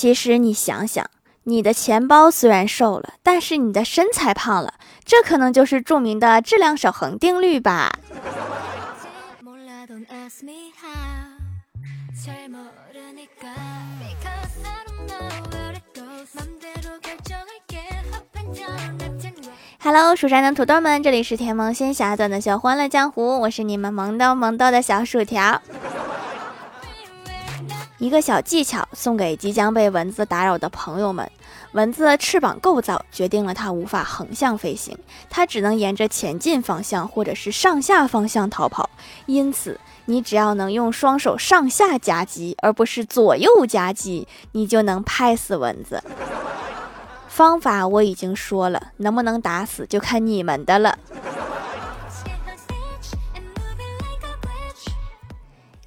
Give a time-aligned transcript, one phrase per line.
[0.00, 1.04] 其实你想想，
[1.44, 4.72] 你的钱包虽然瘦了，但是你的身材胖了，
[5.04, 7.92] 这可能就是著名的质量守恒定律吧。
[19.82, 25.60] Hello，蜀山的土豆们，这里是甜萌仙侠段的小欢乐江湖，我是你们萌逗萌逗的小薯条。
[28.00, 31.30] 一个小技巧送给即将被蚊子打扰的朋友们：
[31.72, 34.96] 蚊子的翅膀构造决定了它无法横向飞行，
[35.28, 38.88] 它只能沿着前进方向或者是上下方向逃跑。
[39.26, 46.02] 因此，你只要能用双手上下夹击，而不是左右夹击，你就能拍死蚊子。
[47.28, 50.98] 方法我已经说了，能不能打死就看你们的了。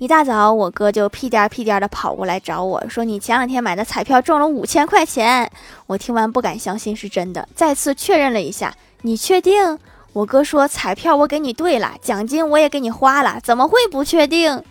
[0.03, 5.49] 一大早，我哥就屁颠屁颠的跑过来找我说：“你前两天买的彩票中了五千块钱。”
[5.87, 9.79] 我听完不敢相信是真的，再次确认了一下：“你确定？”
[10.11, 14.61] 我哥说：“彩票我给你兑了，奖金我也给你花了，怎么会不确定？”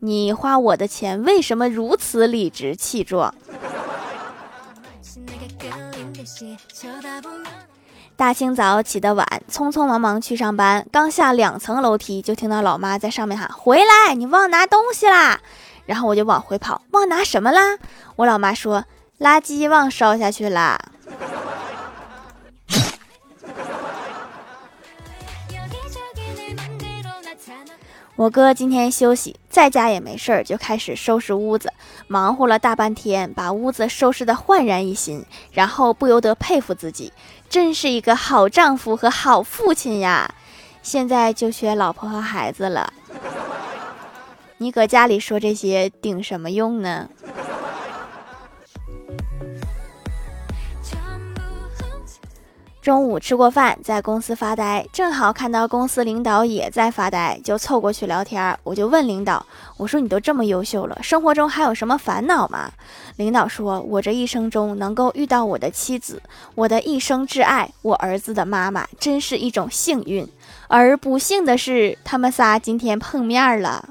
[0.00, 3.32] 你花我的钱为什么如此理直气壮？
[8.20, 15.40] 大清早起得晚，匆匆忙忙去上班，刚下两层楼梯，就听到老妈在上面喊：“回来，你忘拿东西啦！”
[15.88, 17.78] 然后我就往回跑，忘拿什么啦？
[18.16, 18.84] 我老妈说
[19.18, 20.78] ：“垃圾忘烧下去啦。
[28.16, 31.70] ”我哥今天休息，在家也没事儿，就开始收拾屋子，
[32.06, 35.22] 忙活了大半天，把屋子收拾得焕然一新，
[35.52, 37.12] 然后不由得佩服自己，
[37.50, 40.34] 真是一个好丈夫和好父亲呀！
[40.82, 42.90] 现在就缺老婆和孩子了。
[44.56, 47.10] 你搁家里说这些顶什么用呢？
[52.82, 58.58] 中午吃过饭，在公司发呆，正好看到公司领导也在发呆，就凑过去聊天。
[58.62, 59.44] 我就问领导
[59.76, 62.72] ：“我说你都这么优秀了，生活中还有什么烦恼吗？”
[63.16, 66.22] 领导说：“我这一生中能够遇到我的妻子，
[66.54, 70.26] 我的一生挚爱，我儿子的妈妈，真是一种幸运。
[70.66, 73.90] 而不幸的是，他们仨今天碰面了。”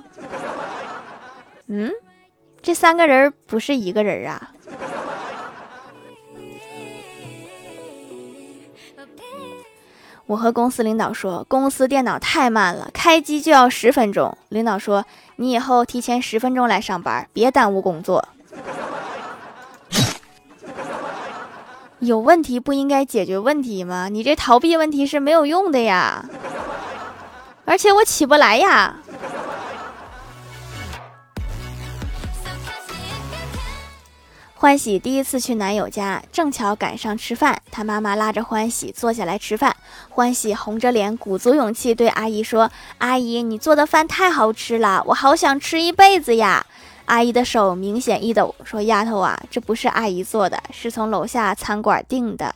[1.68, 1.92] 嗯，
[2.60, 4.52] 这三个人不是一个人啊。
[10.30, 14.38] 我和公司领导说，公司电脑太慢了，开机就要十分钟。
[14.50, 15.04] 领导说，
[15.38, 18.24] 你以后提前十分钟来上班，别耽误工作。
[21.98, 24.08] 有问题不应该解决问题吗？
[24.08, 26.24] 你这逃避问题是没有用的呀，
[27.66, 28.98] 而且我起不来呀。
[34.62, 39.74] 欢喜第一次去男友家，正巧赶上吃饭，他妈妈拉着欢喜坐下来吃饭。
[40.10, 42.70] 欢喜红着脸，鼓足勇气对阿姨说
[43.00, 46.66] ：“阿姨，你做的饭太好吃了，我好想吃一辈子呀！”
[47.08, 52.54] 阿姨的手明显一抖，说：“丫头啊，这不是阿姨做的，是从楼下餐馆订的。”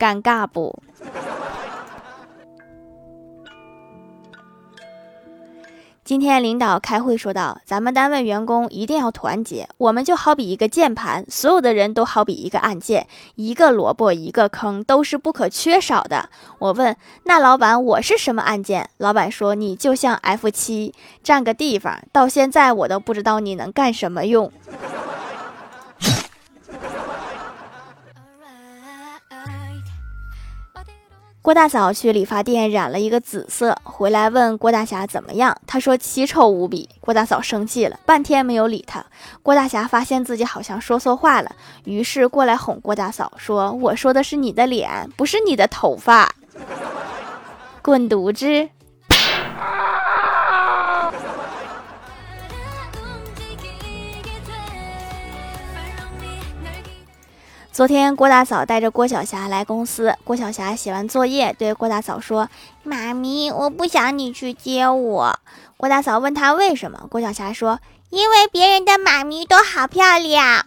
[0.00, 0.82] 尴尬不？
[6.06, 16.30] 今天领导开会说到：“咱们单位员工一定要团结，我们就好比一个键盘，所有的人都好比一个按键，一个萝卜一个坑都是不可缺少的。”
[16.60, 16.96] 我问
[17.26, 20.94] ：“那老板，我是什么按键？”老板说：“你就像 F 七，
[21.24, 21.98] 占个地方。
[22.12, 24.52] 到现在我都不知道你能干什么用。”
[31.46, 36.88] 郭大嫂去理发店染了一个紫色，回来问郭大侠怎么样，他说奇丑无比。
[36.98, 39.06] 郭大嫂生气了，半天没有理他。
[39.44, 41.52] 郭大侠发现自己好像说错话了，
[41.84, 46.34] 于是过来哄郭大嫂说：“我说的是你的脸，不是你的头发。
[47.80, 48.68] ”滚犊子！
[57.76, 62.48] 昨天郭大嫂带着郭晓霞来公司，郭晓霞写完作业对郭大嫂说
[62.82, 65.38] ：“妈咪，我不想你去接我。”
[65.76, 67.78] 郭大嫂问她为什么，郭晓霞说
[68.08, 70.64] ：“因为别人的妈咪都好漂亮。”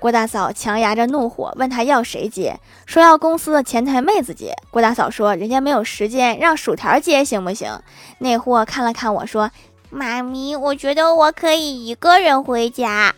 [0.00, 4.56] 郭大嫂强压着怒火问他要谁接，说要公司的前台妹子接。
[4.72, 7.80] 郭大嫂说：“人家没有时间，让薯条接行不行？”
[8.18, 9.52] 那货看了看我说
[9.88, 13.14] ：“妈咪，我觉得我可以一个人回家。”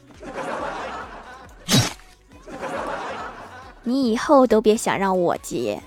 [3.88, 5.80] 你以后都别想让我接。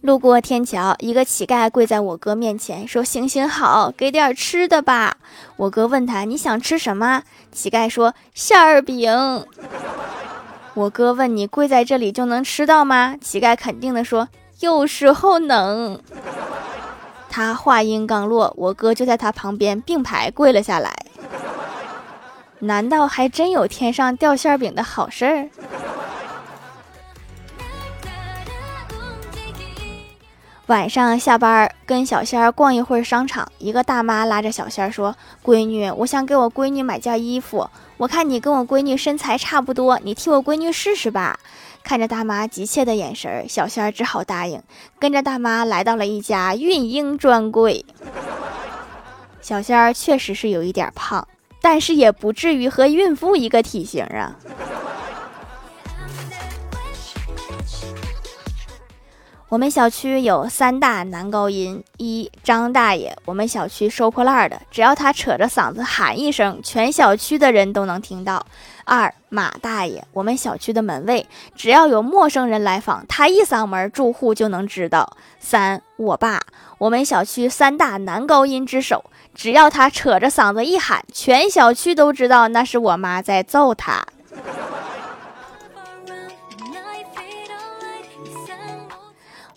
[0.00, 5.18] 路过天桥，一个乞丐跪在我哥面前，说：“行行好，给点吃的吧。”
[5.56, 7.22] 我哥问他：“你想吃什么？”
[7.52, 9.46] 乞丐说：“馅儿饼。”
[10.74, 14.28] 我哥问：“你跪在这里就能吃到吗？”乞丐肯定的说
[14.58, 16.00] ：“有时候能。”
[17.30, 20.96] 他话音刚落，我哥就在他旁边并排跪了下来。
[22.60, 25.48] 难道还真有天上掉馅饼的好事儿？
[30.66, 41.38] 晚上下班跟小仙儿逛一会儿商场，一个大妈拉着小仙儿说：“闺女，我想给我闺女买件衣服，我看你跟我闺女身材差不多，你替我闺女试试吧。”
[41.82, 44.62] 看着大妈急切的眼神，小仙儿只好答应，
[44.98, 47.86] 跟着大妈来到了一家孕婴专柜。
[49.40, 51.26] 小仙儿确实是有一点胖，
[51.60, 54.36] 但是也不至于和孕妇一个体型啊。
[59.50, 68.42] 我们小区有三大男高音：一张大爷，我们小区收破烂的，只要他扯着嗓子喊一声，全小区的人都能听到；
[68.84, 76.42] 二马大爷，我们小区的门卫，只要有陌生人来访，他一嗓门，住户就能知道；三我爸，
[76.76, 79.02] 我们小区三大男高音之首，
[79.34, 84.04] 只要他扯着嗓子一喊，全小区都知道那是我妈在揍他。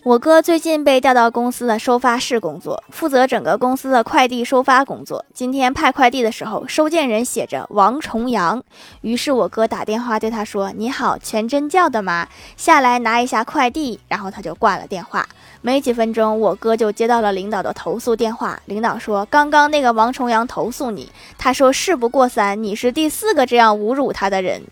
[0.04, 5.24] 我哥最近被调到公司的收发室工作，负责整个公司的快递收发工作。
[5.32, 8.60] 今天派快递的时候，收件人写着王重阳，
[9.02, 12.26] 于是我哥打电话对他说：“你好，全真教的吗？
[12.56, 15.24] 下来拿一下快递。”然后他就挂了电话。
[15.60, 18.58] 没几分钟，我哥就接到了领导的投诉电话。
[18.64, 24.62] 领导说：“刚刚那个王重阳投诉你，他说事不过三，你是第四个这样侮辱他的人。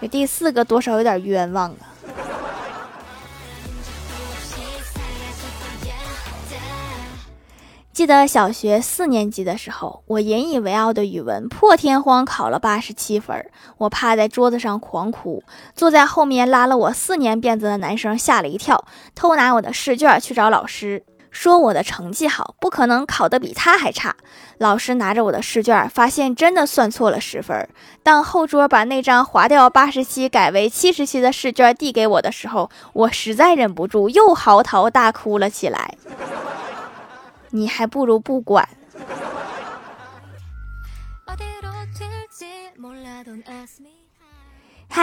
[0.00, 1.89] 这第四个多少有点冤枉啊。”
[7.92, 15.42] 记得小学四年级的时候，我引以为傲的语文破天荒考了八十七分，我趴在桌子上狂哭。
[15.74, 18.84] 坐在后面拉了我四年辫子的男生吓了一跳，
[19.14, 24.14] 偷拿我的试卷去找老师，说我的成绩好，不可能考得比他还差。
[24.58, 27.68] 老师拿着我的试卷，发现真的算错了十分。
[28.04, 35.94] 当后桌把那张划掉八十七改为七十七的试卷递给我的时候，我实在忍不住又嚎啕大哭了起来。
[37.50, 38.68] 你还不如不管。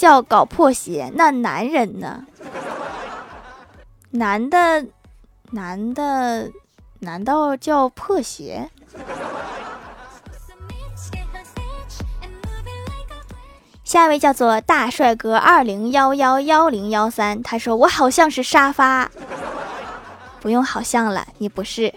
[0.00, 2.24] 叫搞破鞋，那男人呢？
[4.12, 4.86] 男的，
[5.50, 6.50] 男的，
[7.00, 8.70] 难道叫破鞋？
[13.84, 19.10] 下一位叫做大帅哥二零幺幺幺零幺三，他说我好像是沙发，
[20.40, 21.92] 不用好像了，你不是。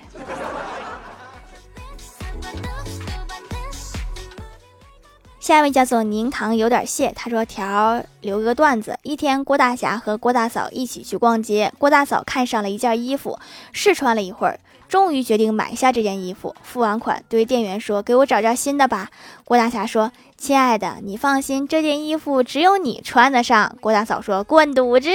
[5.53, 8.97] 下一位叫做宁堂有点谢，他说条留个段子。
[9.03, 13.37] 一天，郭大侠和郭大嫂一起去逛街，郭大嫂看上了一件衣服，
[13.71, 16.55] 试穿了一会儿，终于决定买下这件衣服。
[16.63, 19.11] 付完款，对店员说：“给我找件新的吧。”
[19.45, 25.07] 郭大侠说：“亲爱的，你放心，这件衣服只有你穿得上。”郭大嫂说：“滚犊子！”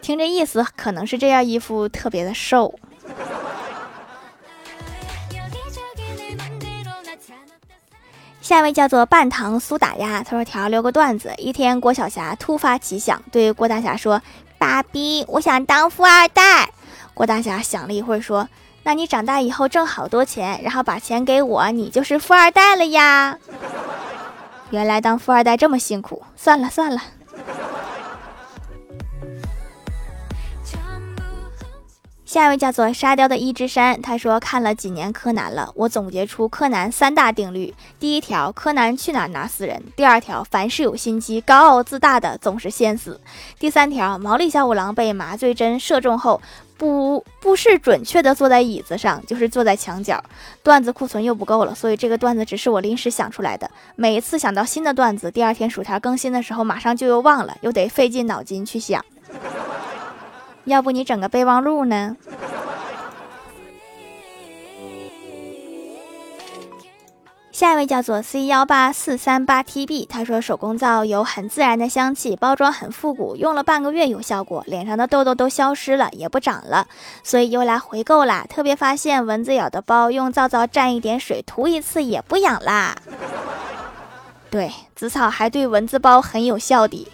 [0.00, 2.74] 听这意思，可能是这件衣服特别的瘦。
[8.40, 11.32] 下一位叫做半糖苏打鸭，他说：“条留个段子。
[11.38, 14.20] 一天，郭晓霞突发奇想，对郭大侠说
[14.58, 16.68] ：‘爸比，我想当富二代。’
[17.14, 18.46] 郭大侠想了一会儿，说
[18.84, 23.38] ：‘那你长大以后挣好多钱，然后把钱给我，你就是富二代了呀。’
[24.68, 27.00] 原来当富二代这么辛苦，算了算了。”
[32.34, 43.12] 下一位叫做沙雕的一只山，他说看了几年柯南了，我总结出柯南三大定律：第一条，柯南去哪儿拿死人；第二条，凡是有心机、高傲自大的总是先死；
[43.60, 46.42] 第三条，毛利小五郎被麻醉针射中后，
[46.76, 50.20] 不不是准确的坐在椅子上，就是坐在墙角。
[50.64, 53.70] 段子库存又不够了，所以这个段子只是我临时想出来的。
[53.94, 59.04] 每一次想到新的段子，第二天薯条更新的时候，马上就又忘了，又得费尽脑筋去想。
[60.64, 62.16] 要不你整个备忘录呢？
[67.52, 76.88] 下一位叫做 C 幺八四三八 TB，他说手工皂有很自然的香气，包装很复古，用了半个月有效果，脸上的痘痘都消失了，也不长了，
[77.22, 78.44] 所以又来回购啦。
[78.48, 82.96] 特别发现蚊子咬的包，用皂皂蘸一点水涂一次也不痒啦。
[84.50, 87.06] 对，紫草还对蚊子包很有效的。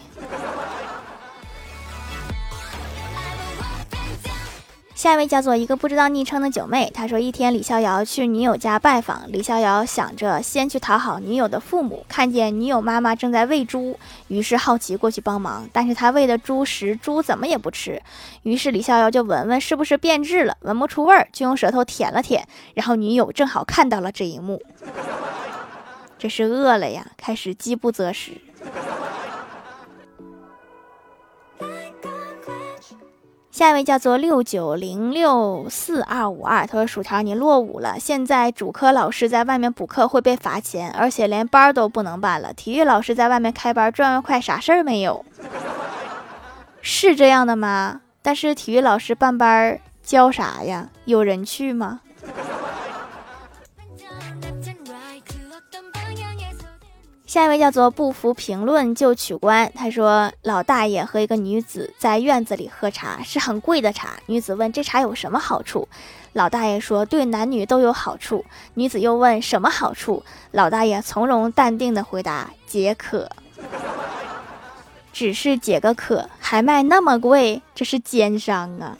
[5.01, 18.03] 下一位叫做一个不知道昵称的九妹，她说一天李逍遥去女友家拜访，李逍遥想着先去讨好女友的父母，看见女友妈妈正在喂猪，于是好奇过去帮忙，但是他喂的猪食，猪怎么也不吃，
[18.43, 24.63] 于是李逍遥就闻闻是不是变质了，闻不出味儿，就用舌头舔了舔，然后女友正好看到了这一幕，
[26.19, 28.33] 这是饿了呀，开始饥不择食。
[33.61, 38.01] 下一位叫做六九零六四二五二，他说：“薯条，你落伍了。
[38.01, 42.55] 现在主科老师在外面补课会被罚钱，而且连班都不能办了。
[42.55, 45.23] 体育老师在外面开班赚外快，啥事儿没有？
[46.81, 48.01] 是这样的吗？
[48.23, 50.89] 但是体育老师办班教啥呀？
[51.05, 52.01] 有人去吗？”
[57.31, 59.71] 下一位叫做不服评论就取关。
[59.77, 64.15] 他说：“老大爷和一个女子在院子里喝茶，是很贵的茶。
[64.27, 65.87] 女子问：这茶有什么好处？
[66.33, 68.45] 老大爷说：对男女都有好处。
[68.75, 70.25] 女子又问：什么好处？
[70.51, 73.31] 老大爷从容淡定的回答：解渴。
[75.13, 78.99] 只是解个渴，还卖那么贵，这是奸商啊！”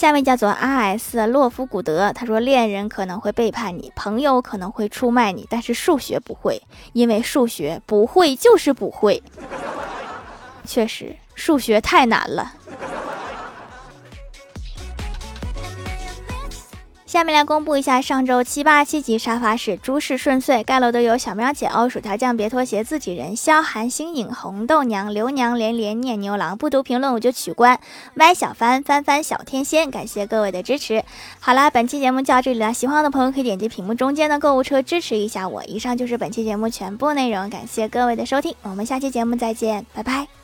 [0.00, 6.62] 下面叫做 R S 洛夫古德，他说恋人可能会背叛你，朋友可能会出卖你，但是数学不会，
[6.94, 9.22] 因为数学不会就是不会。
[10.64, 12.54] 确实，数学太难了。
[17.10, 26.56] 下面来公布一下上周七八七级沙发是诸事顺遂，盖楼的有小喵姐、欧薯条酱、别拖鞋、自己人、萧寒、星影、红豆娘、刘娘、连连、念牛郎。
[26.56, 27.80] 不读评论我就取关。
[28.14, 31.02] 歪小帆、翻翻、小天仙，感谢各位的支持。
[31.40, 35.64] 好啦，本期节目就到这里了，喜欢我的朋友可以点击屏幕中间的购物车支持一下我。
[35.64, 40.39] 以上就是本期节目全部内容，感谢各位的收听，我们下期节目再见，拜拜。